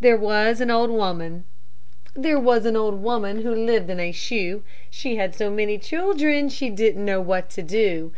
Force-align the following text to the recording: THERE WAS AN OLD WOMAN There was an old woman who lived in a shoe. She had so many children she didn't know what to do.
THERE 0.00 0.16
WAS 0.16 0.60
AN 0.60 0.68
OLD 0.68 0.90
WOMAN 0.90 1.44
There 2.16 2.40
was 2.40 2.66
an 2.66 2.74
old 2.74 3.00
woman 3.00 3.42
who 3.42 3.54
lived 3.54 3.88
in 3.88 4.00
a 4.00 4.10
shoe. 4.10 4.64
She 4.90 5.14
had 5.14 5.32
so 5.32 5.48
many 5.48 5.78
children 5.78 6.48
she 6.48 6.70
didn't 6.70 7.04
know 7.04 7.20
what 7.20 7.48
to 7.50 7.62
do. 7.62 8.10